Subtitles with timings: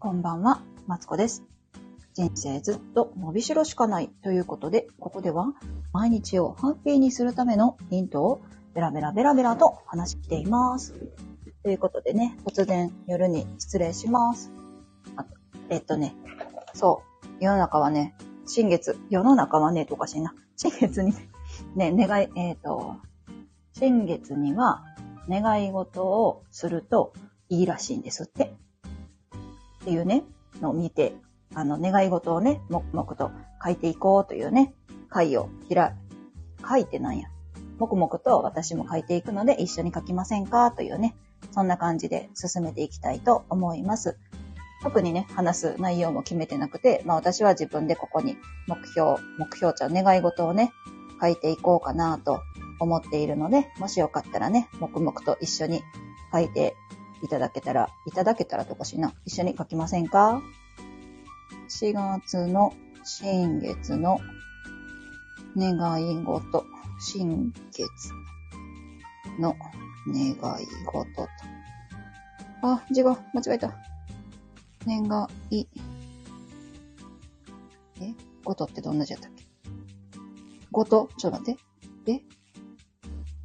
[0.00, 1.42] こんばんは、マツコです。
[2.14, 5.54] 人生ずっと伸びしろしかないということで、ここでは
[5.92, 8.40] 毎日をハッピーにするためのヒントを
[8.76, 10.94] ベラベラベラベラと話しています。
[11.64, 14.52] ということでね、突然夜に失礼します。
[15.68, 16.14] えっとね、
[16.74, 18.14] そう、世の中はね、
[18.46, 20.32] 新月、世の中はね、とおかしいな。
[20.56, 21.12] 新月に
[21.74, 22.94] ね、願い、えっ、と、
[23.72, 24.84] 新月には
[25.28, 27.12] 願い事をすると
[27.48, 28.54] いいらしいんですって。
[29.88, 30.24] っていうね、
[30.60, 31.14] のを見て、
[31.54, 33.30] あの、願い事をね、黙々と
[33.64, 34.74] 書いていこうというね、
[35.08, 35.94] 会を開、
[36.68, 37.28] 書いてなんや。
[37.78, 41.16] 黙々と私も書いていくので一緒に書きませんかというね、
[41.52, 44.18] そんな感じで進めていきたいと思います。
[44.82, 48.36] 特にね、話す内容も決めてなくて、まあ私は自分でここに
[48.66, 50.70] 目標、目標ちゃう願い事をね、
[51.18, 52.42] 書いていこうかなと
[52.78, 55.80] 思っているので、もしよかったらね、黙々と一緒に
[56.30, 56.76] 書いて
[57.22, 59.12] いただけたら、いただけたらとかしな。
[59.24, 60.42] 一緒に書きませんか
[61.68, 64.18] ?4 月の新月の
[65.56, 66.64] 願い事、
[67.00, 68.12] 新月
[69.40, 69.56] の
[70.06, 70.30] 願
[70.62, 71.28] い事と。
[72.62, 73.74] あ、字が間違えた。
[74.86, 75.66] 願い、
[78.00, 78.14] え？
[78.44, 79.44] 事ってどんな字やったっけ？
[80.70, 81.56] 事ちょっと待っ
[82.06, 82.12] て。
[82.12, 82.22] え？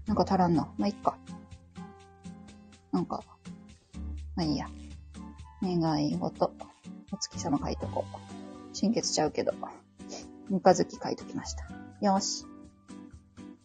[0.06, 0.72] なんか足らんな。
[0.78, 1.18] まあ、いっか。
[2.92, 3.24] なんか、
[4.36, 4.68] まあいいや。
[5.62, 6.52] 願い事。
[7.12, 8.18] お月様書いとこう。
[8.74, 9.54] 新月ちゃうけど。
[10.50, 11.66] 三日月書いときました。
[12.02, 12.46] よし。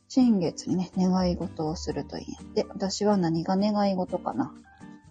[0.08, 2.66] 新月にね、願い事をするといいんやって。
[2.69, 4.55] 私は何が願い事かな。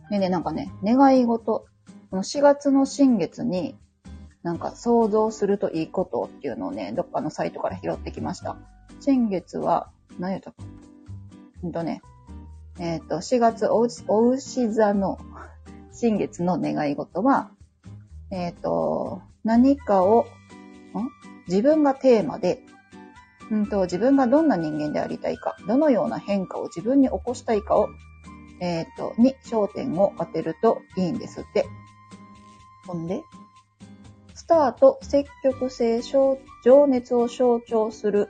[0.09, 1.66] ねね、なんかね、願い事。
[2.09, 3.75] この4月の新月に、
[4.44, 8.55] なんか想像するといいことっていうのをね、どっかのサイトから拾ってきました。
[8.99, 10.58] 新月は、何やったか。
[11.61, 12.02] ほんとね、
[12.80, 15.17] えっ、と、4月おうし、お牛座の
[15.99, 17.49] 新月の願い事は、
[18.29, 20.27] えっ、と、何かを、
[20.93, 21.09] ん？
[21.47, 22.61] 自分がテーマで、
[23.49, 27.89] うんと、自分がどんな人間でありたいか、どのような変化を自分に起こしたいかを、
[28.61, 31.65] えっ、と、に焦点を当てるといいんですって。
[32.86, 33.23] ほんで、
[34.36, 36.37] スタート、積極性、情
[36.86, 38.30] 熱を象徴する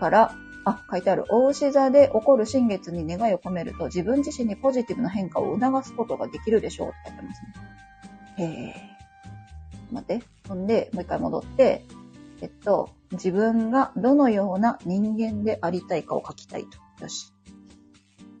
[0.00, 0.34] から、
[0.64, 1.24] あ、書いてある。
[1.30, 8.44] 大牛座で起こる新月に願いを込めると、自分自身にポジティブな変化を促すことができるでしょうって書いてますね。
[8.44, 8.90] へえ。
[9.90, 10.24] 待って。
[10.48, 11.84] ほんで、もう一回戻って、
[12.42, 16.78] えっと、自分がどのような人間でありたいかを書きたいと。
[17.02, 17.32] よし。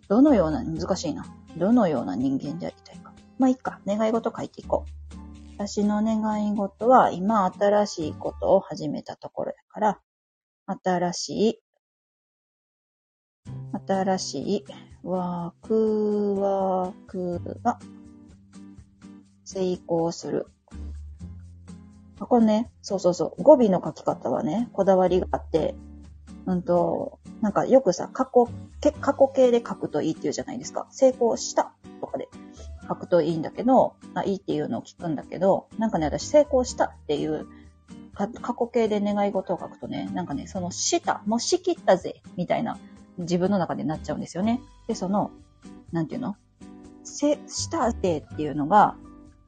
[0.08, 1.24] どのような、難しいな。
[1.56, 3.12] どのような人間でありたいか。
[3.38, 3.80] まあ、いいか。
[3.86, 5.10] 願い事書いていこう。
[5.54, 10.00] 私の願い事は、今新しいことを始めたところやから、
[10.82, 11.62] 新しい
[13.86, 14.64] 新しい
[15.02, 17.78] ワークワークが
[19.44, 20.46] 成功する。
[22.20, 25.74] あ、これね、そうそうそう、語尾の書き方はね、こだわりがあって、
[26.46, 28.48] うんと、なんかよくさ、過去、
[28.80, 30.86] け過去形で書くといいっていうじゃないですか。
[30.90, 32.28] 成功したとかで
[32.88, 37.46] 書くといいんだけど、あいいっていうのを聞くんだけど、なんかね、私成功したっていう
[38.14, 42.78] 過去形で願い事を書くとね、なんかね、そのした、もうしきったぜ、みたいな
[43.20, 44.60] 自分の中でなっちゃうんですよね。
[44.88, 45.30] で、その、
[45.92, 46.36] なんていうの？
[47.04, 48.96] せ、したぜっていうのが、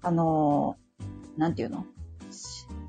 [0.03, 1.87] あのーなんていうの？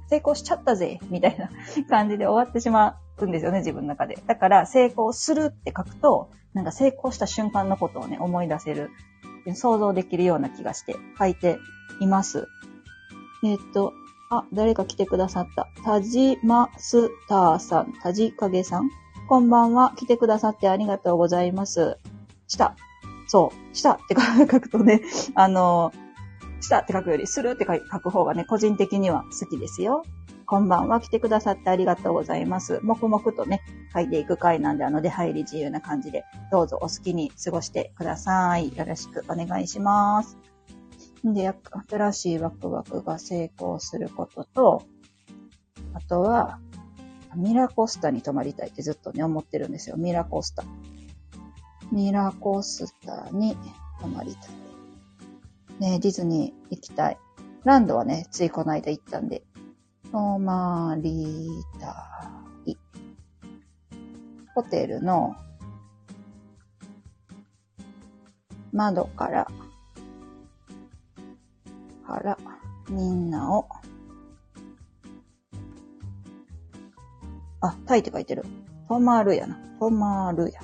[0.10, 1.50] 成功しちゃったぜみたいな
[1.90, 4.22] 感じで終わってしまうんですよね、自分の中で。
[4.28, 8.92] だから、成功するって書くと、なんか成功した瞬間のことをね、思い出せる、
[9.56, 11.60] 想像できるような気がして書いて
[12.00, 12.48] います。
[13.44, 13.94] えっ、と、
[14.30, 15.68] あ、誰か来てくださった。
[15.84, 18.90] たじまスターさん、たじかげさん。
[19.34, 19.94] こんばんは。
[19.98, 21.98] 来てくださってありがとうございます。
[22.48, 22.76] した。
[23.26, 23.76] そう。
[23.76, 25.02] したって書くとね、
[25.34, 25.92] あの、
[26.62, 30.04] したって書くより、するって書く方がね、個人的には好きですよ。
[30.46, 31.00] こんばんは。
[31.02, 32.80] 来てくださってありがとうございます。
[32.84, 33.62] 黙々とね、
[33.92, 38.78] 書いていく回なんで、あの、出入り自由な感じで、どうぞお好きに過ごしてください。
[38.78, 40.38] よろしくお願いします。
[41.24, 41.52] で、
[41.90, 44.84] 新しいワクワクが成功することと、
[45.96, 46.60] あとは、
[47.36, 49.98] ミラコスタに泊まりたいってずっとね、思ってるんですよ。
[49.98, 50.64] ミラコスタ。
[51.92, 53.56] ミラコスタに
[54.02, 54.64] 泊まりたい。
[55.80, 57.18] ねディズニー行きたい。
[57.64, 59.44] ランドはね、ついこの間行ったんで、
[60.12, 61.48] 泊まり
[61.80, 62.32] た
[62.66, 62.78] い。
[64.54, 65.36] ホテルの
[68.72, 69.48] 窓から、
[72.06, 72.38] から、
[72.90, 73.68] みんなを、
[77.64, 78.44] あ、タイって書いてる。
[78.90, 79.58] 泊まるやな。
[79.80, 80.60] 泊まるや。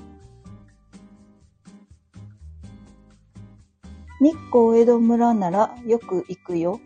[4.22, 6.82] 日光江戸村ならよく行くよ。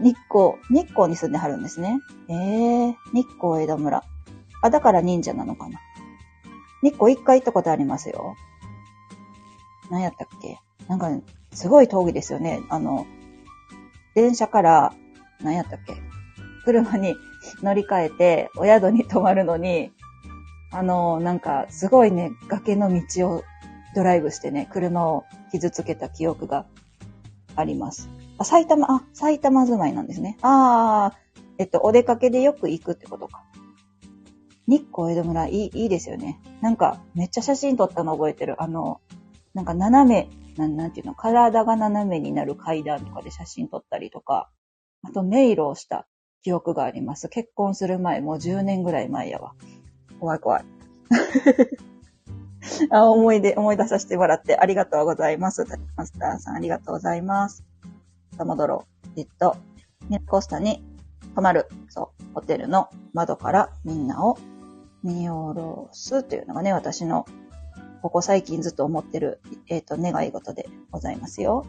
[0.00, 2.00] 日光、日光に住んではるんですね。
[2.28, 4.02] ええー、日光江戸村。
[4.62, 5.78] あ、だから忍者なのかな。
[6.82, 8.36] 日光一回行ったことありますよ。
[9.90, 10.58] 何やったっけ？
[10.88, 11.10] なんか、
[11.52, 12.60] すごい遠いですよね。
[12.70, 13.06] あの、
[14.14, 14.94] 電車から、
[15.42, 15.94] 何やったっけ？
[16.64, 17.14] 車に
[17.62, 19.92] 乗り換えて、お宿に泊まるのに、
[20.70, 23.42] あの、なんか、すごいね、崖の道を
[23.94, 26.66] ドライブしてね、車を傷つけた記憶が
[27.56, 28.08] あります。
[28.38, 30.36] あ、埼玉、あ、埼玉住まいなんですね。
[30.42, 31.18] ああ、
[31.58, 33.44] えっと、お出かけでよく行くってことか。
[34.66, 36.40] 日光江戸村、いい、いいですよね。
[36.60, 38.62] なんか、めっちゃ写真撮ったの覚えてる。
[38.62, 39.00] あの、
[39.54, 44.50] なんか斜め、なんなんていうの、体が斜めになる階段とかで写真撮ったりとか、
[45.02, 46.06] あと迷路をした
[46.42, 47.28] 記憶があります。
[47.28, 49.54] 結婚する前、もう10年ぐらい前やわ。
[50.20, 50.64] 怖い怖い。
[52.90, 55.64] あ思い出、思い出させてもらってありがとうございます。
[55.96, 57.64] マスターさんありがとうございます。
[58.36, 58.84] さ戻ろ
[59.16, 59.20] う。
[59.20, 59.56] えっと、
[60.08, 60.84] ネコスタに
[61.34, 64.38] 泊まる、そう、ホテルの窓からみんなを
[65.02, 67.26] 見下ろすというのがね、私の
[68.02, 71.66] ここ最近ずっと思ってる、えっ、と、願い事でございますよ。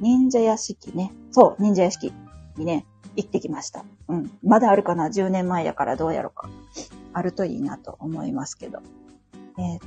[0.00, 1.12] 忍者屋敷ね。
[1.30, 2.12] そう、忍者屋敷
[2.56, 3.84] にね、行ってきました。
[4.08, 4.30] うん。
[4.42, 6.48] まだあるかな ?10 年前やからどうやろうか。
[7.12, 8.80] あるといいなと思いますけど。
[9.58, 9.86] えっ、と、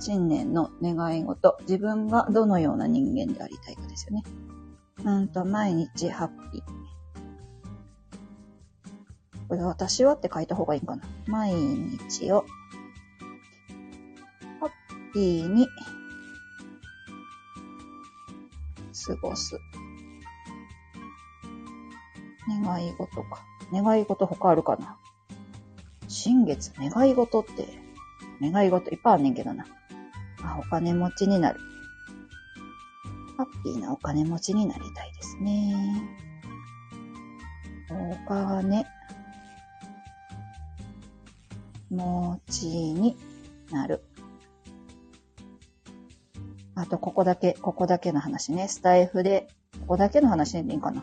[0.00, 1.56] 新年の願い事。
[1.62, 4.24] 自分がどのような人間でありたいかですよね。
[5.04, 6.84] うんと、毎日ハッピー。
[9.48, 11.02] これ私はって書いた方がいいかな？
[11.26, 12.44] 毎日を
[14.58, 15.68] ハッピーに
[19.06, 19.58] 過ごす。
[22.62, 23.44] 願い事か。
[23.72, 24.96] 願い事他あるかな？
[26.08, 27.66] 新月願い事って、
[28.40, 29.64] 願い事いっぱいあんねんけどな。
[30.42, 31.60] あ、お金持ちになる。
[33.36, 36.02] ハッピーなお金持ちになりたいですね。
[37.90, 38.86] お金、
[41.90, 43.16] 持ちに
[43.70, 44.04] なる。
[46.76, 48.68] あと、ここだけ、ここだけの話ね。
[48.68, 49.48] スタイフで、
[49.80, 51.02] ここだけの話でいいかな。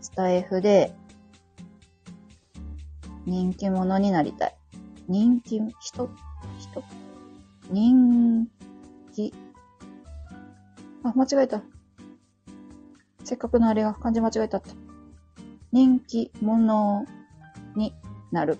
[0.00, 0.94] スタイフで、
[3.26, 4.56] 人気者になりたい。
[5.08, 6.10] 人気、人、
[6.58, 6.84] 人、
[7.70, 8.48] 人
[9.12, 9.34] 気、
[11.02, 11.62] あ、間違えた。
[13.24, 14.70] せっかくのあれが漢字間違えたって。
[15.72, 17.04] 人気者
[17.76, 17.94] に
[18.32, 18.58] なる。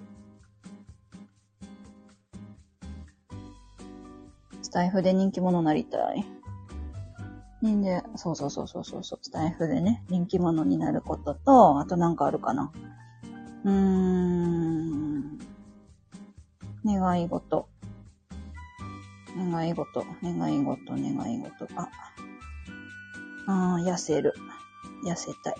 [4.63, 6.25] スタイフで人気者になりたい。
[7.63, 12.73] 忍者、そうそうそうそうそう、スタイフでね、人気者になることと、あとなんかあるかな。
[13.65, 15.39] うーん。
[16.85, 17.69] 願い事。
[19.37, 21.69] 願い事、願い事、願い事。
[21.77, 21.89] あ、
[23.47, 24.35] あ痩せる。
[25.05, 25.55] 痩せたい。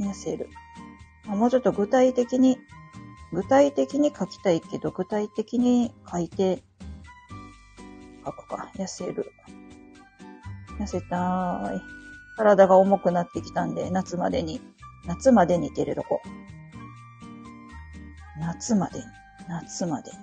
[0.00, 0.48] 痩せる。
[1.26, 2.58] あもうちょっと具体的に、
[3.32, 6.62] 具体的に書きたいけど、具体的に書いて、
[8.24, 8.70] 書くか。
[8.76, 9.32] 痩せる。
[10.82, 11.80] 痩せたい。
[12.36, 14.60] 体が重くなってきたんで、夏までに、
[15.06, 16.20] 夏までにって入れとこ。
[18.38, 19.04] 夏までに、
[19.48, 20.18] 夏までに。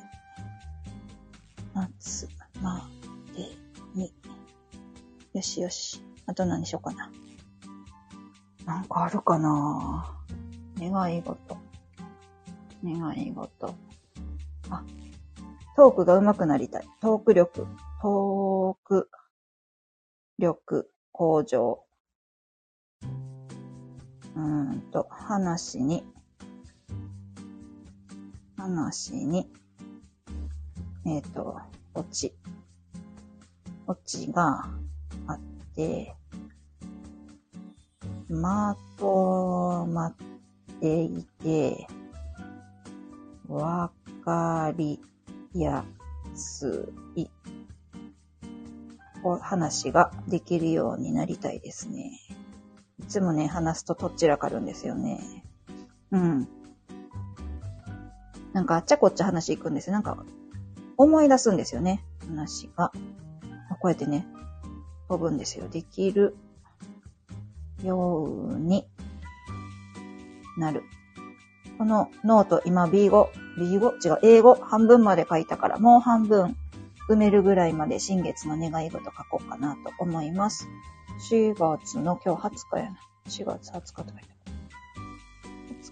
[1.74, 2.28] 夏
[2.62, 2.90] ま
[3.36, 3.44] で
[3.96, 4.12] に。
[5.34, 6.04] よしよし。
[6.26, 7.10] あと何しようかな。
[8.66, 10.18] なんかあるかな
[10.80, 11.58] 願い事。
[12.84, 13.76] 願い事。
[14.70, 14.84] あ、
[15.76, 16.88] トークが上手くなりたい。
[17.02, 17.68] トーク力。
[18.02, 19.10] トーク
[20.40, 21.84] 力向上。
[24.36, 26.06] うーんと、話に、
[28.56, 29.52] 話に、
[31.06, 31.60] えっ、ー、と、
[31.94, 32.34] オチ。
[33.86, 34.70] オチが
[35.28, 35.40] あっ
[35.76, 36.16] て、
[38.30, 40.16] まとまっ
[40.80, 41.86] ていて、
[43.50, 43.92] わ
[44.24, 45.02] かり
[45.54, 45.84] や
[46.34, 47.26] すい
[49.42, 52.12] 話ができるようになりたいですね。
[53.00, 55.44] いつもね、話すととっちらかるんですよね。
[56.12, 56.48] うん。
[58.54, 59.94] なんかあっちゃこっちゃ話行くんですよ。
[59.94, 60.18] なんか、
[60.98, 62.04] 思い出すんですよね。
[62.28, 62.92] 話が。
[63.80, 64.28] こうやってね、
[65.08, 65.70] 飛ぶんですよ。
[65.70, 66.36] できる
[67.84, 68.88] ように
[70.58, 70.84] なる。
[71.78, 74.08] このノート、今 B5、B5?
[74.08, 76.58] 違う、英語半分まで書いたから、もう半分
[77.10, 80.70] 埋めるぐらいまで新月の願い事書こうかなと思います。
[81.32, 83.00] 4月の今日20日やな。
[83.28, 84.52] 4月20日とか言った。
[85.74, 85.92] 20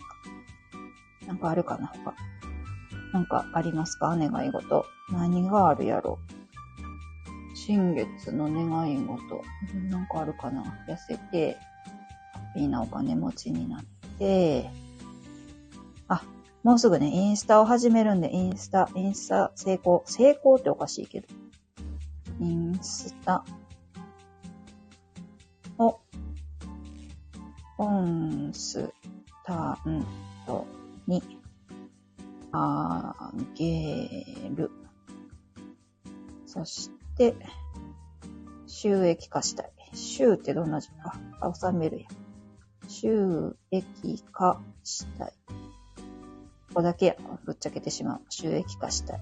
[1.23, 1.27] 日。
[1.27, 2.13] なんかあるかな他。
[3.13, 4.85] なんかありますか願い事。
[5.11, 6.19] 何があるやろ。
[7.55, 9.41] 新月の願い事。
[9.89, 11.57] なんかあるかな痩せて、
[12.33, 13.83] ハッピーなお金持ちになっ
[14.19, 14.69] て、
[16.67, 20.03] もうすぐね、インスタを始めるんで、インスタ、インスタ成功。
[20.05, 21.27] 成功っておかしいけど。
[22.41, 23.45] インスタ
[25.77, 26.01] を、
[27.77, 28.91] コンス
[29.45, 30.05] タン
[30.45, 30.67] ト
[31.07, 31.23] に
[32.51, 34.69] あげる。
[36.45, 37.33] そして、
[38.65, 39.71] 収益化したい。
[39.93, 40.89] 収ってどんな字？
[41.39, 42.07] あ、収めるや。
[42.89, 45.33] 収益化したい。
[46.77, 47.17] ここだけ。
[47.43, 48.21] ぶっちゃけてしまう。
[48.29, 49.19] 収益化したい。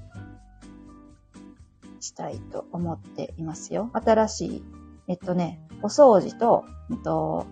[2.02, 3.90] したいと思っていますよ。
[3.94, 4.64] 新しい、
[5.08, 7.46] えっとね、お掃除と、えっと、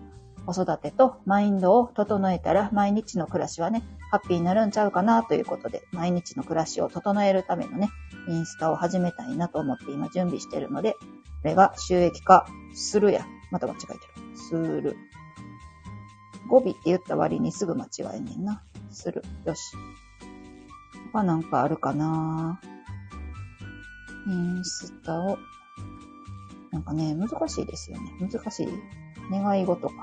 [0.44, 7.88] 子育てとマインドを整えたら毎日の暮らしはね、ハッピーになるんちゃうかなということで、毎日の暮らしを整えるためのね、
[8.28, 10.98] インスタを始めたいなと思って今準備してるので、こ
[11.44, 13.26] れが収益化するや。
[13.50, 14.36] また間違えてる。
[14.36, 14.96] する。
[16.46, 18.62] 語尾って言った割にすぐ間違えねんな。
[18.94, 19.22] する。
[19.44, 19.76] よし。
[21.12, 22.60] 他なんかあるかな？
[24.26, 25.38] インスタを。
[26.70, 28.10] なんかね、難しいですよね。
[28.20, 28.68] 難しい。
[29.30, 29.94] 願い事か。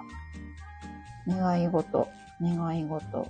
[1.27, 2.07] 願い事、
[2.41, 3.27] 願い事。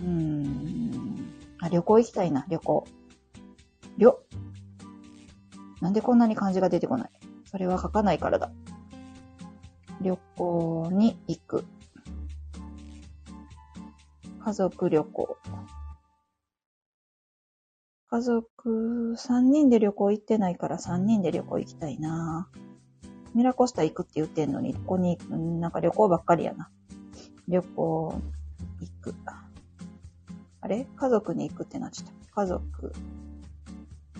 [0.00, 1.34] うーん。
[1.60, 2.86] あ、旅行行きたいな、旅行。
[3.96, 4.20] りょ。
[5.80, 7.10] なんでこんなに漢字が出てこない？
[7.46, 8.52] それは書かないからだ。
[10.00, 11.64] 旅行に行く。
[14.48, 15.36] 家族旅行。
[18.08, 18.42] 家族
[19.14, 22.48] 3人で旅行行ってないから3人で旅行行きたいな
[23.34, 25.18] ミラコスタ行くって言ってんのに、ここに、
[25.60, 26.70] なんか旅行ばっかりやな。
[27.46, 28.22] 旅行
[28.80, 29.14] 行く。
[30.62, 30.86] あれ？
[30.96, 32.12] 家族に行くってなっちゃった。
[32.40, 32.94] 家族、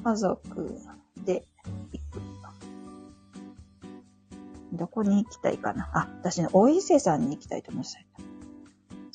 [0.04, 0.78] 家族
[1.24, 1.46] で
[1.90, 2.20] 行く。
[4.74, 5.88] どこに行きたいかな？
[5.94, 8.00] あ、私ね、お伊勢さんに行きたいと思ってた。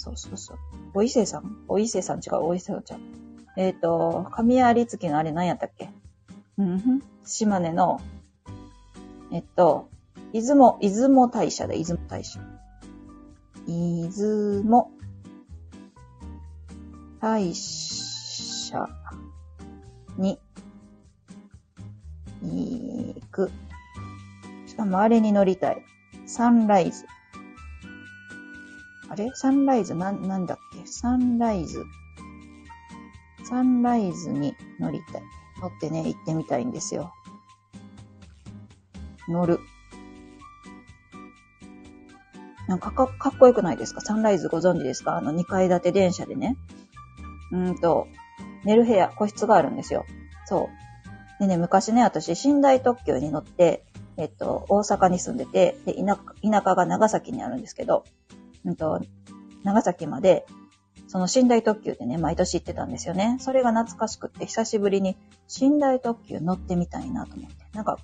[0.04, 0.58] そうそうそう。
[0.94, 1.64] お伊勢さん？
[1.70, 3.00] お伊勢さん違う、お伊勢ちゃん。
[3.56, 5.90] えっ、ー、と、神有月のあれ何やったっけ？
[6.58, 7.04] うんふん。
[7.24, 8.02] 島根の
[9.32, 9.88] えっと、
[10.34, 12.42] 出雲、出雲大社で、出雲大社。
[13.66, 14.10] 出
[14.62, 14.92] 雲
[17.22, 18.90] 大社
[20.20, 20.38] に
[23.16, 23.50] 行く。
[24.68, 25.86] しかもあれに乗りたい。
[26.26, 27.06] サンライズ。
[29.14, 29.30] あれ？
[29.36, 30.88] サンライズな、なんだっけ？
[30.88, 31.86] サンライズ。
[33.44, 35.22] サンライズに乗りたい。
[35.62, 37.14] 乗ってね、行ってみたいんですよ。
[39.28, 39.60] 乗る。
[42.68, 44.02] なんかかかっこよくないですか？
[44.02, 45.16] サンライズご存知ですか？
[45.18, 46.58] あの2階建て電車でね。
[47.52, 48.08] うんと、
[48.64, 50.06] 寝る部屋、個室があるんですよ。
[50.46, 50.70] そ
[51.40, 51.40] う。
[51.40, 53.84] でね、昔ね、私、寝台特急に乗って、
[54.18, 58.06] えっと、大阪に住んでて、で、田田舎が長崎にあるんですけど、
[58.66, 59.02] うんと、
[59.64, 60.46] 長崎まで、
[61.08, 63.38] その寝台特急でね、毎年行ってたんですよね。
[63.40, 65.16] それが懐かしくって、久しぶりに
[65.62, 67.56] 寝台特急乗ってみたいなと思って。
[67.74, 67.98] なんか、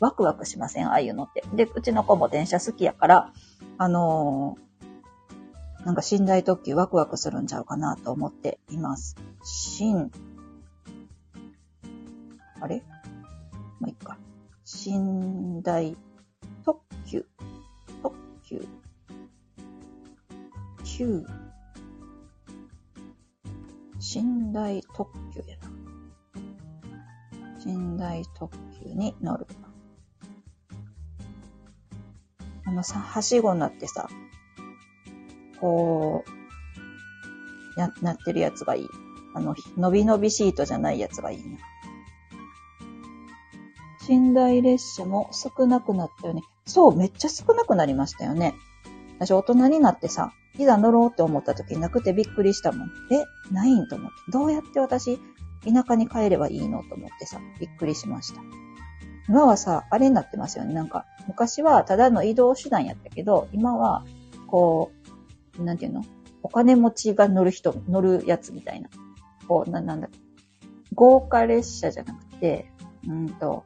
[0.00, 0.88] ワクワクしません？
[0.88, 1.44] ああいうのって。
[1.54, 3.32] で、うちの子も電車好きやから、
[3.78, 9.14] あのー、なんか寝台特急ワクワクするんちゃうかなと思っています。
[9.78, 10.10] 寝、
[12.60, 12.82] あれ？
[13.78, 14.16] もういいか。
[14.86, 15.96] 寝台
[16.64, 17.26] 特急、
[18.02, 18.66] 特急、
[20.84, 21.24] 急、
[23.98, 25.70] 寝台特急やな。
[27.64, 29.46] 寝台特急に乗る。
[32.66, 34.08] あのさ、はしごになってさ、
[35.60, 36.24] こ
[37.76, 38.88] う、や、なってるやつがいい。
[39.34, 41.58] あの、伸び伸びシートじゃないやつがいいな。
[44.08, 46.42] 寝台列車も少なくなったよね。
[46.66, 48.54] そう、めっちゃ少なくなりましたよね。
[49.18, 52.88] 私大人になってさ、いざ乗ろうって思った時なくてびっくりしたもん。
[53.10, 54.16] え、ないんと思って。
[54.30, 55.18] どうやって私、
[55.64, 58.42] 田舎に帰ればいいのと思ってさ、びっくりしました。
[59.28, 60.74] 今はさ、あれになってますよね。
[60.74, 64.04] なんか、昔はただの移動手段やったけど、今は、
[64.46, 64.92] こ
[65.58, 66.04] う、なんていうの？
[66.42, 68.90] お金持ちが乗る人、乗るやつみたいな。
[69.48, 70.08] こう、な、なんだ、
[70.94, 72.70] 豪華列車じゃなくて、
[73.08, 73.64] うんと、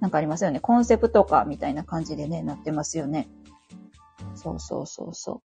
[0.00, 0.58] なんかありますよね。
[0.58, 3.28] コンセプトカーみたいな感じでね、なってますよね。
[4.48, 5.42] そうそうそうそう。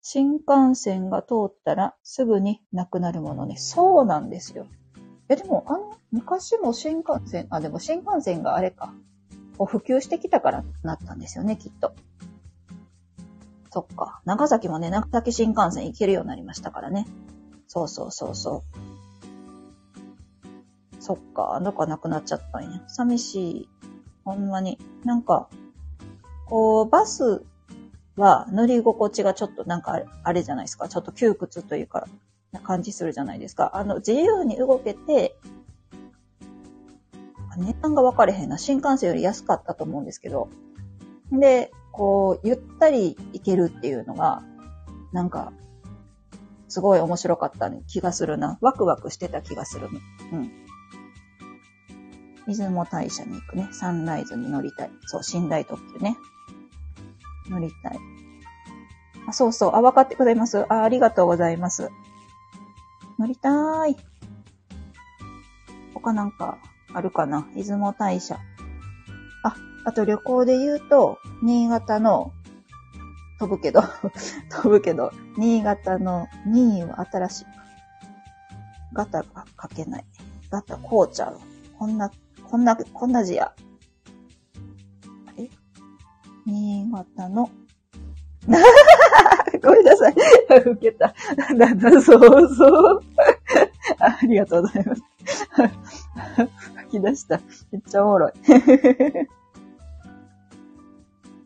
[0.00, 3.56] 新幹線が通ったらすぐになくなるものね。
[3.56, 4.66] そうなんですよ。
[5.28, 8.94] え、でも、あの、昔も新幹線、あ、でも新幹線があれか。
[9.58, 11.92] こう普及してきたからなったんですよね、きっと。
[13.70, 14.22] そっか。
[14.24, 17.06] 長崎もね、長崎新幹線行けるようになりましたからね。
[17.66, 18.64] そうそうそうそ
[20.98, 21.02] う。
[21.02, 22.82] そっか、どっかなくなっちゃったんや。
[22.88, 23.68] 寂しい。
[24.24, 24.78] ほんまに。
[25.04, 25.48] なんか、
[26.46, 27.44] こう、バス
[28.18, 30.88] は乗り心地がちょっとなんかあれじゃないですか。
[30.88, 32.06] ちょっと窮屈というか、
[32.52, 33.72] な感じするじゃないですか。
[33.74, 35.36] あの、自由に動けて、
[37.56, 38.56] 値段が分かれへんな。
[38.56, 40.48] 新幹線より安かったと思うんですけど。
[41.32, 44.42] で、こう、ゆったり行けるっていうのが、
[45.12, 45.52] なんか、
[46.68, 48.58] すごい面白かった気がするな。
[48.60, 49.88] ワクワクしてた気がする。
[50.32, 50.50] うん。
[52.46, 53.68] 出雲大社に行くね。
[53.72, 54.90] サンライズに乗りたい。
[55.06, 56.16] そう、寝台特急ね。
[57.48, 57.98] 乗りたい。
[59.26, 59.76] あ、そうそう。
[59.76, 61.90] あ、分かってくれますあ、ありがとうございます。
[63.18, 63.96] 乗りたーい。
[65.94, 66.58] 他なんか
[66.94, 67.46] あるかな？
[67.54, 68.38] 出雲大社。
[69.42, 72.32] あ、あと旅行で言うと、新潟の、
[73.38, 73.82] 飛ぶけど
[74.50, 77.46] 飛ぶけど、新潟の2位は新しい。
[78.92, 80.04] ガタが書けない。
[80.50, 81.38] ガタこうちゃう。
[81.78, 82.10] こんな、
[82.50, 83.52] こんな、こんな字や。
[86.50, 87.50] 新潟の、
[89.62, 90.14] ごめんなさい。
[90.64, 91.14] 受けた。
[91.56, 93.00] だんだ、そうそう
[94.00, 94.18] あ。
[94.22, 95.02] ありがとうございます。
[96.86, 97.40] 吹き出した。
[97.70, 98.32] めっちゃおもろい。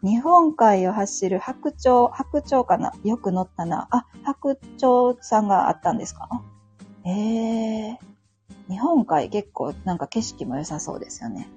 [0.04, 2.92] 日本海を走る白鳥、白鳥かな？
[3.04, 3.88] よく乗ったな。
[3.90, 6.28] あ、白鳥さんがあったんですか？
[7.04, 11.48] ええー、日本海結構なんか景色も良さそうですよね。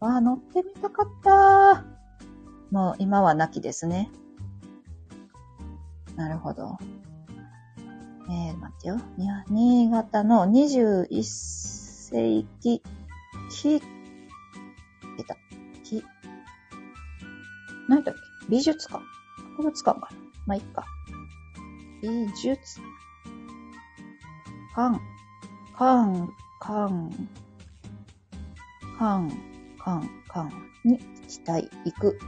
[0.00, 1.84] わあ、乗ってみたかった
[2.70, 4.10] もう今はなきですね。
[6.16, 6.76] なるほど。
[8.30, 9.00] えー、待ってよ。
[9.48, 12.82] 新潟の21世紀、
[13.50, 15.36] 木、出た。
[15.84, 16.04] 木。
[17.88, 18.20] 何だっけ？
[18.50, 19.02] 美術館？
[19.56, 20.18] 博物館かな？
[20.46, 20.84] まあ、いっか。
[22.02, 22.80] 美術
[24.74, 25.00] 館、
[25.78, 26.28] 館、
[26.60, 27.10] 館、
[28.98, 29.34] 館、
[29.78, 32.18] 館、館に行きたい、行く。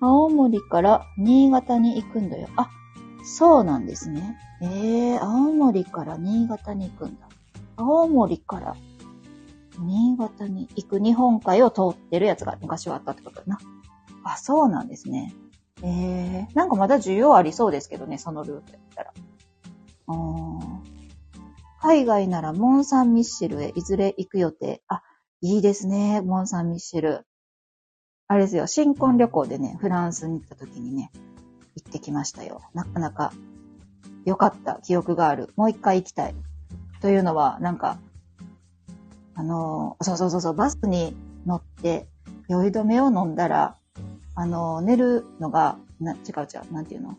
[0.00, 2.48] 青森から新潟に行くんだよ。
[2.56, 2.70] あ、
[3.24, 4.38] そうなんですね。
[4.62, 7.28] えー、青森から新潟に行くんだ。
[7.76, 8.76] 青森から
[9.78, 13.58] 新潟に行く日本海を通ってるやつが昔はあったってことだな。
[14.24, 15.34] あ、そうなんですね。
[15.82, 19.12] えー、なんかまだ需要ありそうですけどね、そのルートやったら。
[21.82, 24.82] 海外ならモン・サン・ミッシェルへいずれ行く予定。
[24.88, 25.02] あ、
[25.40, 27.26] いいですね、モン・サン・ミッシェル。
[28.30, 31.10] あれですよ、新婚旅行でね、フランスに行った時にね、
[31.74, 32.60] 行ってきましたよ。
[32.74, 33.32] なかなか
[34.24, 35.52] 良かった記憶がある。
[35.56, 36.34] もう一回行きたい。
[37.00, 37.98] というのは、なんか、
[39.34, 42.06] あの、そうそうそうそう、バスに乗って、
[42.46, 43.74] 酔い止めを飲んだら、
[44.36, 47.18] あの、寝るのが、な、違う違う、なんていうの？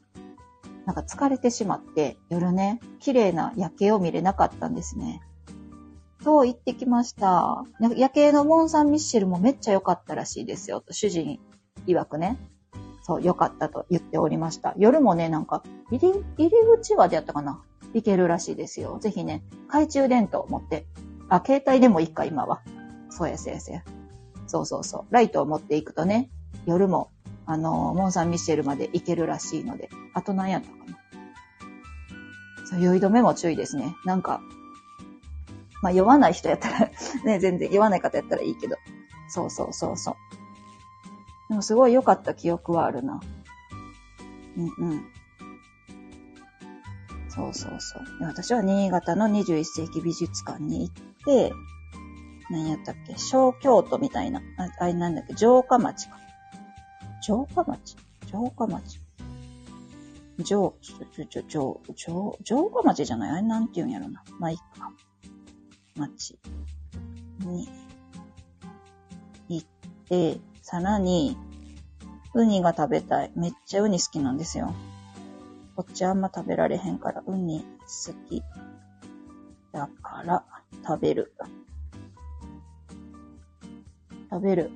[0.85, 5.21] なんか疲れてしまって、夜ね、綺麗な夜景を見れなかったんですね。
[6.23, 7.63] そう、行ってきました。
[7.95, 10.81] 夜景のモン・サン・ミッシェルもめっちゃ良かったらしいですよ。
[10.81, 11.39] と主人
[11.87, 12.37] 曰くね。
[13.01, 14.73] そう、良かったと言っておりました。
[14.77, 17.61] 夜もね、なんか、入り、入り口はでやったかな
[17.93, 18.99] 行けるらしいですよ。
[18.99, 20.85] ぜひね、懐中電灯を持って。
[21.27, 22.61] あ、携帯でもいいか、今は。
[23.09, 23.83] そうや、そうや、そうや。
[24.45, 25.13] そうそうそう。
[25.13, 26.29] ライトを持っていくとね、
[26.65, 27.09] 夜も、
[27.47, 29.89] あの、モン・サン・ミッシェルまで行けるらしいので。
[30.13, 30.97] あと何やったかな
[32.65, 33.95] そう、酔い止めも注意ですね。
[34.05, 34.41] なんか、
[35.81, 36.79] まあ、酔わない人やったら
[37.25, 38.77] ね、全然、酔わない方やったらいいけど。
[39.29, 40.15] そうそうそうそう。
[41.49, 43.19] でもすごい良かった記憶はあるな。
[44.57, 45.05] うんうん。
[47.29, 48.03] そうそうそう。
[48.23, 50.93] 私は新潟の21世紀美術館に行っ
[51.25, 51.53] て、
[52.49, 53.17] 何やったっけ？
[53.17, 54.41] 小京都みたいな。
[54.57, 55.35] ああれなんだっけ？
[55.37, 56.17] 城下町か。
[57.21, 57.95] 城下町？
[58.27, 58.99] 城下町？
[60.43, 63.31] 城、ちょ、ちょ、ちょ、城、城、城下町じゃない？
[63.31, 64.23] あれなんて言うんやろな。
[64.39, 64.91] まあ、いいか。
[66.01, 66.39] 町
[67.45, 67.67] に
[69.49, 69.67] 行っ
[70.07, 71.37] て、さらに、
[72.33, 73.31] ウニが食べたい。
[73.35, 74.73] めっちゃウニ好きなんですよ。
[75.75, 78.41] こっちあんま食べられへんから、ウニ好き。
[79.71, 80.43] だから、
[80.85, 81.33] 食べる。
[84.29, 84.71] 食べる。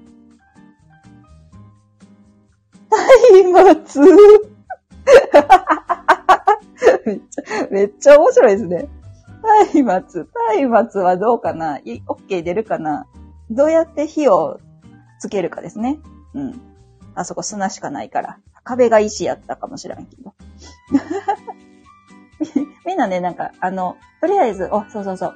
[3.51, 4.15] 松明
[7.05, 8.87] めっちゃ、めっちゃ面白いですね。
[9.83, 10.27] 松
[10.59, 10.69] 明。
[10.69, 13.07] 松明はどうかな ?OK 出るかな？
[13.49, 14.59] どうやって火を
[15.19, 15.99] つけるかですね。
[16.33, 16.61] うん。
[17.13, 18.39] あそこ砂しかないから。
[18.63, 20.33] 壁が石やったかもしれんけど。
[22.85, 25.35] みんなね、なんか、あの、とりあえず、お、そうそうそう。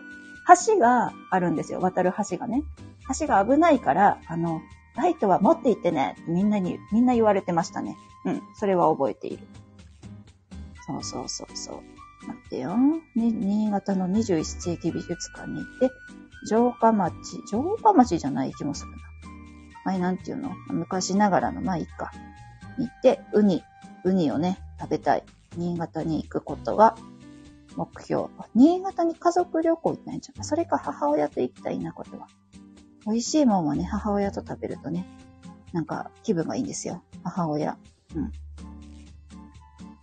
[0.67, 1.79] 橋があるんですよ。
[1.79, 2.63] 渡る橋がね。
[3.19, 4.61] 橋が危ないから、あの、
[4.95, 6.15] ライトは持って行ってね。
[6.27, 7.95] みんなに、みんな言われてましたね。
[8.25, 8.41] うん。
[8.55, 9.47] それは覚えている。
[10.87, 11.79] そうそうそうそう。
[12.27, 12.77] 待ってよ。
[13.15, 15.91] に新潟の21世紀美術館に行って、
[16.45, 18.97] 城下町、城下町じゃない気もするな。
[19.85, 20.51] あれなんていうの？
[20.69, 22.11] 昔ながらの、まあいいか。
[22.77, 23.63] 行って、ウニ、
[24.03, 25.23] ウニをね、食べたい。
[25.57, 26.95] 新潟に行くことが
[27.75, 28.27] 目標。
[28.55, 30.43] 新潟に家族旅行行ったんじゃん。
[30.43, 32.27] それか母親と行きたいなことは。
[33.05, 35.05] 美味しいもんはね、母親と食べるとね、
[35.73, 37.03] なんか気分がいいんですよ。
[37.23, 37.77] 母親。
[38.15, 38.31] うん。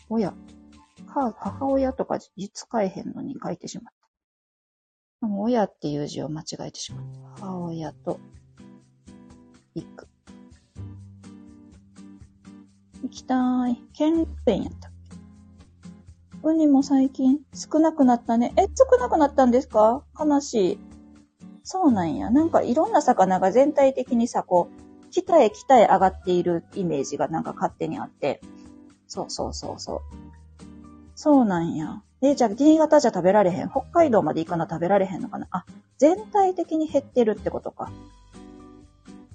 [0.09, 0.31] 親。
[0.31, 0.37] か、
[1.33, 3.95] 母親とか実使えへんのに書いてしまっ
[5.21, 5.29] た。
[5.29, 7.05] 親っていう字を間違えてしまっ
[7.37, 7.43] た。
[7.47, 8.21] 母親と
[9.75, 10.09] 行く。
[13.03, 13.83] 行きたい。
[13.93, 16.49] ケンペンやったっけ？
[16.49, 18.53] ウニも最近少なくなったね。
[18.57, 20.05] え、少なくなったんですか？
[20.19, 20.79] 悲しい。
[21.65, 22.31] そうなんや。
[22.31, 28.41] なんかいろんな魚が全体的にさ、こう、北へ北へ上がっているイメージがなんか勝手にあって。
[29.09, 30.26] そうそうそうそう。
[31.17, 32.03] そうなんや。
[32.23, 33.69] え、じゃあ、新潟じゃ食べられへん。
[33.69, 35.49] 北海道まで行かな食べられへんのかな？
[35.51, 35.65] あ、
[35.99, 37.91] 全体的に減ってるってことか。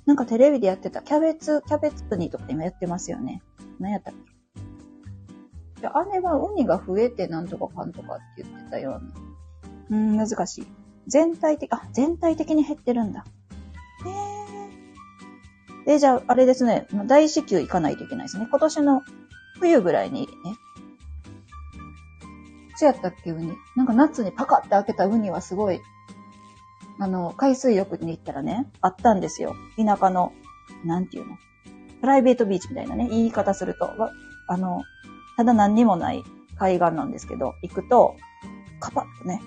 [0.05, 3.41] なんかテレビでやってた、キャベツ、キャベツプニとか今やってますよね。
[3.79, 4.13] 何やったっ
[5.75, 5.81] け？
[5.81, 9.01] で姉はウニが増えてなんとかかんとかって言ってたよ
[9.89, 9.97] うな。
[9.97, 10.67] うん、難しい。
[11.07, 13.25] 全体的、あ、全体的に減ってるんだ。
[14.05, 14.09] へ
[15.89, 15.93] え。
[15.95, 16.87] え、じゃあ、あれですね。
[17.07, 18.47] 大至急行かないといけないですね。
[18.49, 19.01] 今年の
[19.59, 20.27] 冬ぐらいにね、
[22.81, 23.53] つやったっけ、ウニ。
[23.75, 25.81] なんか夏にパカって開けたウニはすごい、
[26.99, 29.55] あの、海水浴に行ったらね、あったんですよ。
[29.77, 30.33] 田舎の、
[30.83, 31.37] なんていうの。
[32.01, 33.91] プライベートビーチみたいなね、言い方すると、
[34.47, 34.81] あの、
[35.37, 36.23] ただ何にもない
[36.57, 38.15] 海岸なんですけど、行くと、
[38.79, 39.41] カパッとね、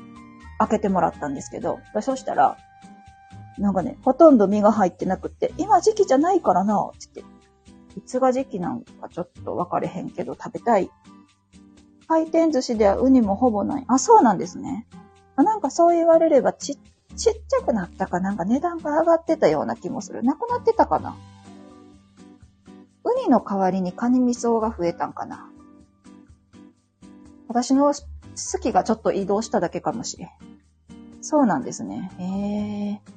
[0.60, 2.56] 開けてもらったんですけど、そしたら、
[3.58, 7.24] なんかね、ほとんど身が入ってなくって、今時期じゃないからな、つって。
[7.96, 10.88] いつが時期なんかちょっと分かれへんけど、食べたい
[12.06, 13.84] 回転寿司ではウニもほぼない。
[13.88, 14.86] あ、そうなんですね。
[15.36, 16.76] あなんかそう言われればち、
[17.16, 20.22] ちっちゃくなったかなんか値段が上がってたような気もする。
[20.22, 21.16] なくなってたかな
[23.04, 25.50] ウニの代わりにカニ味噌が増えたんかな
[27.48, 27.94] 私の好
[28.60, 30.28] きがちょっと移動しただけかもしれん。
[31.20, 32.10] そうなんですね。
[32.18, 33.14] えー。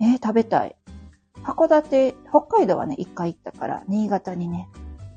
[0.00, 0.76] えー、食べたい。
[1.42, 4.68] 函館、北海道はね、一回行ったから、新潟にね、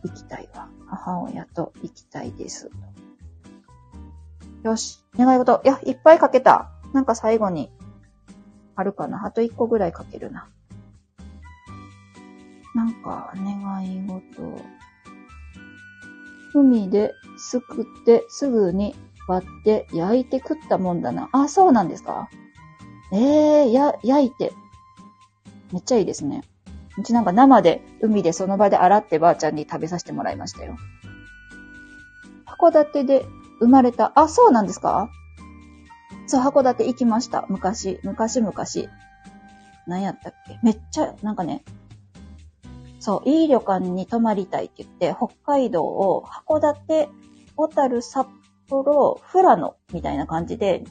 [0.07, 0.69] 行きたいわ。
[0.87, 2.69] 母親と行きたいです。
[4.63, 5.03] よし。
[5.17, 5.61] 願い事。
[5.63, 6.71] いや、いっぱい書けた。
[6.93, 7.71] なんか最後に、
[8.75, 9.25] あるかな。
[9.25, 10.49] あと一個ぐらい書けるな。
[12.75, 14.61] なんか、願い事。
[16.53, 18.95] 海ですくってすぐに
[19.27, 21.29] 割って焼いて食ったもんだな。
[21.33, 22.29] あ、そうなんですか
[23.11, 24.53] ええー、や、焼いて。
[25.73, 26.43] めっちゃいいですね。
[26.97, 30.77] うちなんか生で海でその場で洗ってばあちゃんに食べさせてもらいましたよ。
[32.45, 33.25] 函館で
[33.59, 35.09] 生まれた、あ、そうなんですか？
[36.25, 37.45] そう、函館行きました。
[37.49, 38.53] 昔、昔々。
[39.85, 40.59] 何やったっけ？
[40.63, 41.63] めっちゃ、なんかね、
[42.99, 47.09] そう、いい旅館に泊まりたいって言って、北海道を函館、
[47.55, 48.27] 小樽、札
[48.69, 50.83] 幌、富良野みたいな感じで、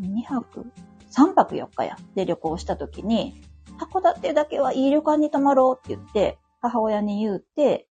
[0.00, 0.64] 2泊
[1.10, 1.96] ?3 泊4日や。
[2.14, 3.42] で旅行した時に、
[3.78, 7.88] 函館だけはいい旅館に泊まろうって言って、母親に言うて、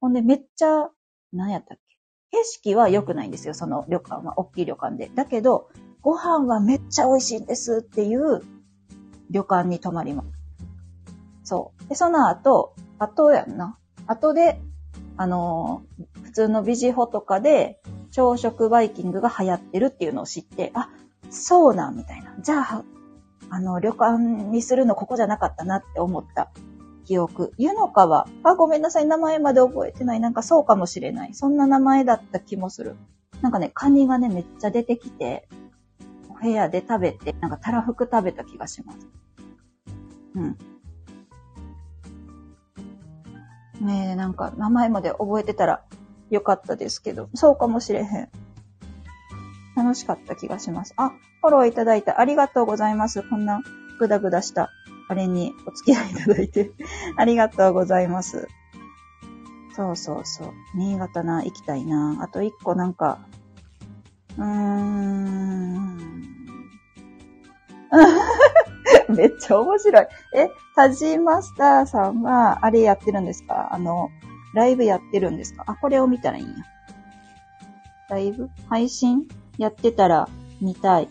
[0.00, 0.90] ほんでめっちゃ、
[1.32, 2.38] 何やったっけ？
[2.38, 4.38] 景色は良くないんですよ、その旅館は。
[4.38, 5.10] 大きい旅館で。
[5.14, 5.68] だけど、
[6.02, 8.42] ご飯はめっちゃ美味しいんですっていう
[9.30, 10.28] 旅館に泊まります。
[11.44, 11.88] そう。
[11.88, 13.78] で、その後、後やんな。
[14.06, 14.60] 後で、
[15.16, 20.90] あのー、普通のビジホとかで、朝食バイキングが流行ってるっていうのを知って、あ、
[21.30, 22.34] そうなん、みたいな。
[22.40, 22.84] じゃあ、
[23.50, 26.50] あの、旅館にするのここじゃなかったなって思った
[27.04, 27.52] 記憶。
[27.56, 28.26] 湯の川。
[28.42, 29.06] あ、ごめんなさい。
[29.06, 30.20] 名前まで覚えてない。
[30.20, 31.34] なんかそうかもしれない。
[31.34, 32.96] そんな名前だった気もする。
[33.42, 35.48] なんかね、カニがね、めっちゃ出てきて、
[36.28, 38.98] お部屋で食べて、なんかたらふく食べた気がします。
[40.34, 40.58] うん。
[43.80, 45.84] ねえ、なんか名前まで覚えてたら
[46.30, 48.28] よかったですけど、そうかもしれへん。
[49.76, 50.94] 楽しかった気がします。
[50.96, 51.10] あ、
[51.42, 53.22] フォローいただいてありがとうございます。
[53.22, 53.62] こんな
[53.98, 54.70] グダグダした
[55.08, 56.70] あれにお付き合いいただいて
[57.16, 58.48] ありがとうございます。
[59.74, 60.52] そうそうそう。
[60.74, 62.18] 新潟な、行きたいな。
[62.22, 63.18] あと一個なんか、
[64.38, 65.96] うーん。
[69.14, 70.06] めっちゃ面白い。
[70.34, 73.68] え、タジマスターさんは、あれやってるんですか？
[73.72, 74.08] あの、
[74.54, 75.64] ライブやってるんですか？
[75.66, 76.54] あ、これを見たらいいんや。
[78.08, 78.48] ライブ？
[78.68, 79.28] 配信？
[79.58, 80.28] やってたら
[80.60, 81.08] 見たい。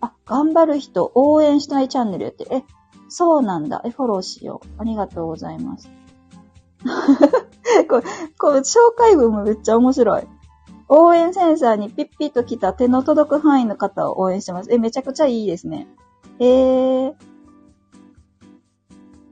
[0.00, 2.46] あ、頑張る人、応援したいチャンネルやって。
[2.50, 2.64] え、
[3.08, 3.82] そうなんだ。
[3.84, 4.68] え、フォローしよう。
[4.78, 5.88] ありがとうございます。
[7.88, 8.02] これ、
[8.38, 10.28] これ紹介文もめっちゃ面白い。
[10.88, 14.72] 応援センサーにピッピッと来た手の届く範囲の方を応援してます。
[14.72, 15.88] え、めちゃくちゃいいですね。
[16.38, 17.14] えー。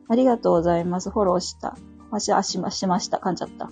[0.09, 1.11] ありがとうございます。
[1.11, 1.77] フォローした。
[2.11, 3.19] わし、あ、しま、しました。
[3.19, 3.71] 噛んじゃった。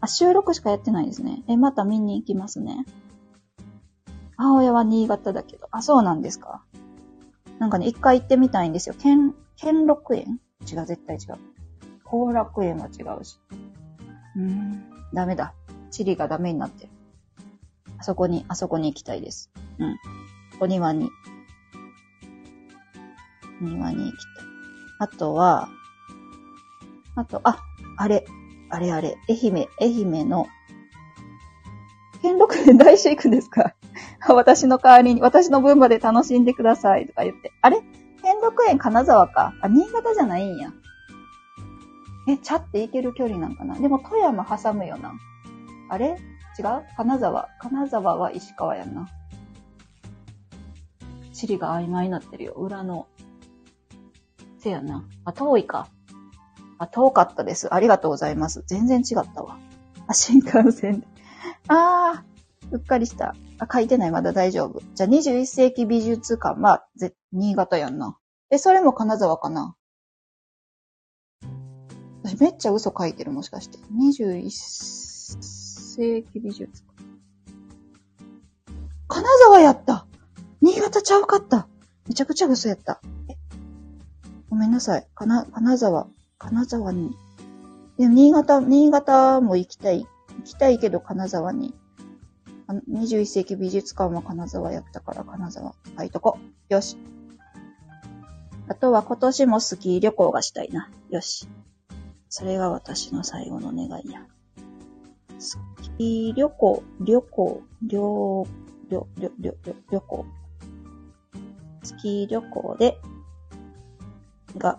[0.00, 1.42] あ、収録しかやってないですね。
[1.48, 2.84] え、また見に行きますね。
[4.36, 5.68] 母親は新潟だけど。
[5.72, 6.62] あ、そうなんですか。
[7.58, 8.94] なんかね、一回行ってみたいんですよ。
[8.96, 10.40] 兼、兼六園？
[10.70, 11.38] 違う、絶対違う。
[12.04, 13.40] 後楽園は違うし。
[14.36, 15.54] うーん、ダメだ。
[15.90, 16.90] 地理がダメになってる。
[17.98, 19.50] あそこに、あそこに行きたいです。
[19.78, 19.96] うん。
[20.60, 21.10] お庭に。
[23.60, 24.44] 庭に行きたい。
[25.00, 25.68] あとは、
[27.16, 27.58] あと、あ、
[27.96, 28.24] あれ、
[28.70, 30.46] あれあれ、愛媛、愛媛の、
[32.22, 33.74] 兼六園大師行くんですか？
[34.28, 37.52] 私の代わりに、私の分まで楽しんでくださいとか言って。
[37.62, 37.80] あれ？
[38.22, 39.54] 兼六園金沢か。
[39.62, 40.72] あ、新潟じゃないんや。
[42.28, 43.76] え、茶って行ける距離なんかな？
[43.76, 45.14] でも富山挟むよな。
[45.88, 46.16] あれ？
[46.58, 46.84] 違う？
[46.96, 47.48] 金沢。
[47.60, 49.08] 金沢は石川やな。
[51.32, 52.52] 地理が曖昧になってるよ。
[52.54, 53.06] 裏の。
[54.58, 55.04] せやな。
[55.24, 55.86] あ、遠いか。
[56.78, 57.72] あ、遠かったです。
[57.74, 58.62] ありがとうございます。
[58.66, 59.58] 全然違ったわ。
[60.06, 61.06] あ、新幹線で。
[61.68, 63.34] あー、うっかりした。
[63.58, 64.10] あ、書いてない。
[64.10, 64.80] まだ大丈夫。
[64.94, 68.16] じゃあ、21世紀美術館は、ぜ、新潟やんな。
[68.50, 69.74] え、それも金沢かな
[72.22, 73.78] 私めっちゃ嘘書いてる、もしかして。
[73.92, 76.98] 21世紀美術館。
[79.08, 80.06] 金沢やった
[80.60, 81.66] 新潟ちゃうかった
[82.06, 83.00] めちゃくちゃ嘘やった。
[84.50, 85.06] ごめんなさい。
[85.14, 86.08] かな、金沢。
[86.38, 87.16] 金沢に。
[87.98, 90.06] でも、新潟、新潟も行きたい。
[90.38, 91.74] 行きたいけど、金沢に。
[92.68, 95.74] 21世紀美術館も金沢やったから、金沢。
[95.98, 96.38] 書いとこ。
[96.68, 96.96] よし。
[98.68, 100.90] あとは今年もスキー旅行がしたいな。
[101.10, 101.48] よし。
[102.28, 104.26] それが私の最後の願いや。
[105.38, 105.58] ス
[105.96, 108.46] キー旅行、旅行、旅、
[108.90, 110.26] 旅、旅、旅、旅行。
[111.82, 113.00] スキー旅行で、
[114.56, 114.78] が、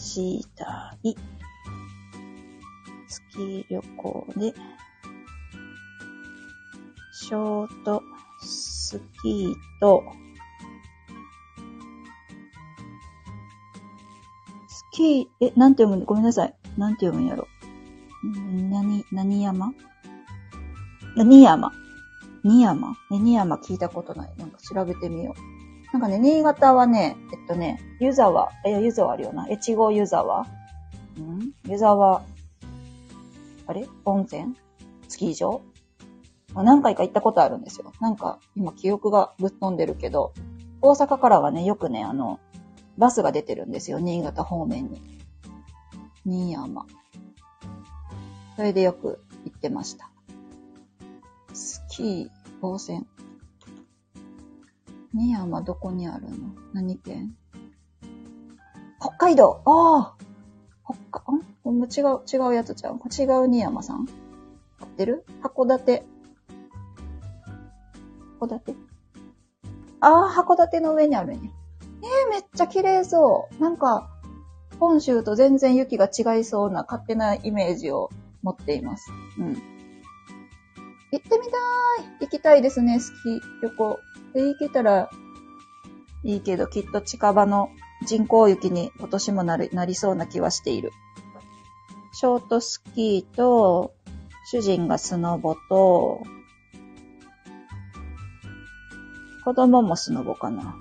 [0.00, 1.14] したい。
[3.08, 4.54] スキー旅行で、
[7.12, 8.02] ショート
[8.40, 10.04] スキーと、
[14.68, 16.54] スキー、え、なんて読むんごめんなさい。
[16.76, 17.46] なんて読むんやろ？
[18.70, 19.72] なに、何山？
[21.16, 21.72] 何山。
[22.42, 22.90] 新山？
[22.90, 24.32] ね、新山聞いたことない。
[24.36, 25.55] なんか調べてみよう。
[25.92, 29.48] なんかね、新潟はね、えっとね、湯沢、え、湯沢あるよな。
[29.48, 30.42] 越後湯沢？
[30.42, 30.46] ん？
[31.66, 32.22] 湯沢、
[33.66, 33.88] あれ？
[34.04, 34.56] 温泉？
[35.08, 35.62] スキー場？
[36.54, 37.92] 何回か行ったことあるんですよ。
[38.00, 40.32] なんか、今記憶がぶっ飛んでるけど、
[40.80, 42.40] 大阪からはね、よくね、あの、
[42.98, 43.98] バスが出てるんですよ。
[43.98, 45.00] 新潟方面に。
[46.24, 46.86] 新山。
[48.56, 50.10] それでよく行ってました。
[51.52, 53.06] スキー、防線。
[55.16, 56.54] 新山どこにあるの？
[56.74, 57.34] 何県？
[59.00, 61.84] 北海道ああ北海、ん？
[61.84, 62.96] 違う、違うやつちゃう？
[62.96, 64.06] 違う新山さん？
[64.78, 65.24] 合ってる？
[65.42, 66.04] 函館。
[68.40, 68.74] 函館？
[70.00, 71.50] ああ、函館の上にあるね。
[72.02, 73.62] ええ、めっちゃ綺麗そう。
[73.62, 74.10] なんか、
[74.78, 78.10] 本州と全然雪が違いそうな勝手なイメージを
[78.42, 79.10] 持っています。
[79.38, 79.54] うん。
[79.54, 79.60] 行っ
[81.10, 81.50] てみたい
[82.20, 83.98] 行きたいですね、スキー旅行。
[84.36, 85.08] で行けたら
[86.22, 87.70] いいけど、きっと近場の
[88.06, 90.90] 人工雪に今年もなりなりそうな気はしている。
[92.12, 93.94] ショートスキーと、
[94.50, 96.22] 主人がスノボと、
[99.42, 100.76] 子供もスノボかな。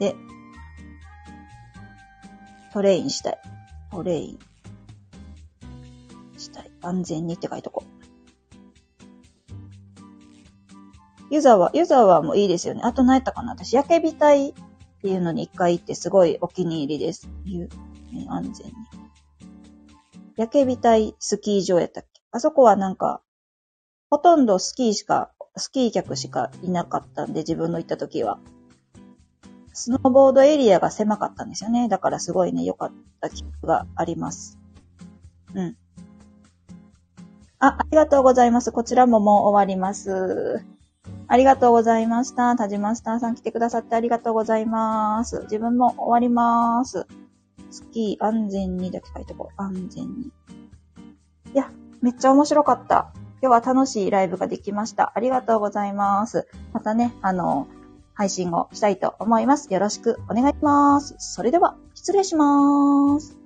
[0.00, 0.16] で、
[2.72, 3.38] トレインしたい。
[3.92, 4.38] トレイン。
[6.36, 6.70] したい。
[6.82, 7.83] 安全にって書いとこ
[11.30, 12.82] 湯沢、湯沢もいいですよね。
[12.84, 14.54] あと何やったかな私、焼け火隊っ
[15.02, 17.28] ていうのに一回行ってすごいお気に入りです。
[17.44, 17.68] 湯、
[18.28, 18.72] 安全に。
[20.36, 22.20] 焼け火隊スキー場やったっけ？
[22.30, 23.20] あそこはなんか、
[24.10, 28.38] ほとんどスキーしか、スキー客しかいなかったんで、自分の行った時は。
[29.72, 31.88] スノーボードエリアが狭かったんですよね。
[31.88, 34.58] だからすごいね、良かった記憶があります。
[35.54, 35.76] うん。
[37.58, 38.72] あ、ありがとうございます。
[38.72, 40.64] こちらももう終わります。
[41.28, 42.56] ありがとうございました。
[42.56, 45.40] タジマスターさん来てくださってありがとうございます。
[45.42, 47.06] 自分も終わります。
[47.70, 49.62] スキー安全にだけ書いてこう。
[49.62, 50.32] 安全に。
[51.54, 51.70] いや、
[52.02, 53.12] めっちゃ面白かった。
[53.42, 55.12] 今日は楽しいライブができました。
[55.14, 56.46] ありがとうございます。
[56.72, 57.66] またね、あの、
[58.14, 59.72] 配信をしたいと思います。
[59.72, 61.16] よろしくお願いします。
[61.18, 63.43] それでは、失失礼しまーす。